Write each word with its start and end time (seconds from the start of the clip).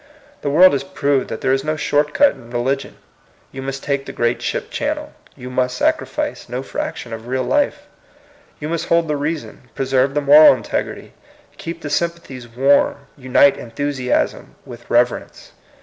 The 0.41 0.49
world 0.49 0.73
has 0.73 0.83
proved 0.83 1.29
that 1.29 1.41
there 1.41 1.53
is 1.53 1.63
no 1.63 1.75
short 1.75 2.11
cat 2.15 2.31
in 2.31 2.49
religion. 2.49 2.97
You 3.51 3.61
must 3.61 3.83
take 3.83 4.07
the 4.07 4.11
great 4.11 4.41
ship 4.41 4.71
channel; 4.71 5.13
you 5.35 5.51
must 5.51 5.77
sacrifice 5.77 6.49
no 6.49 6.63
fraction 6.63 7.13
of 7.13 7.27
real 7.27 7.43
life; 7.43 7.85
you 8.59 8.67
must 8.67 8.87
hold 8.87 9.07
the 9.07 9.15
reason, 9.15 9.69
preserve 9.75 10.15
the 10.15 10.19
moml 10.21 10.57
integrity, 10.57 11.13
keep 11.59 11.81
the 11.83 11.89
sympathies 11.91 12.47
warm, 12.47 13.05
unite 13.15 13.57
enthusiasm 13.57 14.55
with 14.65 14.89
reverence. 14.89 15.51